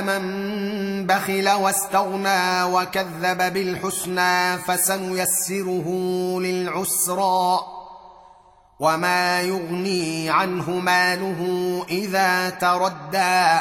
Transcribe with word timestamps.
من 0.00 1.06
بخل 1.06 1.48
واستغنى 1.48 2.62
وكذب 2.62 3.52
بالحسنى 3.52 4.58
فسنيسره 4.58 5.86
للعسرى 6.40 7.60
وما 8.80 9.40
يغني 9.40 10.30
عنه 10.30 10.70
ماله 10.70 11.40
إذا 11.88 12.50
تردى 12.50 13.60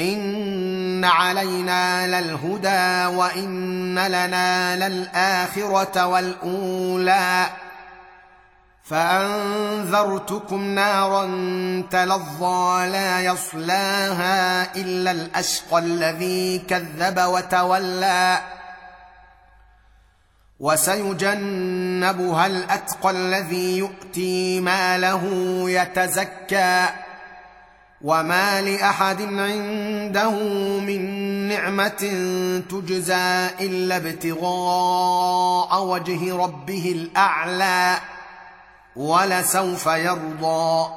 إن 0.00 1.04
علينا 1.04 2.06
للهدى 2.20 3.16
وإن 3.16 3.98
لنا 3.98 4.88
للآخرة 4.88 6.06
والأولى 6.06 7.46
فأنذرتكم 8.90 10.62
نارا 10.64 11.24
تلظى 11.90 12.88
لا 12.92 13.20
يصلاها 13.20 14.76
إلا 14.76 15.10
الأشقى 15.10 15.78
الذي 15.78 16.58
كذب 16.58 17.18
وتولى 17.18 18.40
وسيجنبها 20.60 22.46
الأتقى 22.46 23.10
الذي 23.10 23.78
يؤتي 23.78 24.60
ماله 24.60 25.24
يتزكى 25.70 26.86
وما 28.02 28.60
لأحد 28.60 29.22
عنده 29.22 30.30
من 30.80 31.02
نعمة 31.48 32.22
تجزى 32.70 33.46
إلا 33.60 33.96
ابتغاء 33.96 35.84
وجه 35.84 36.36
ربه 36.36 36.92
الأعلى 36.92 37.98
ولسوف 39.00 39.86
يرضى. 39.86 40.88